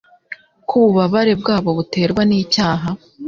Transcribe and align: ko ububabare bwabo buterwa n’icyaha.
ko 0.67 0.73
ububabare 0.79 1.33
bwabo 1.41 1.69
buterwa 1.77 2.21
n’icyaha. 2.25 2.89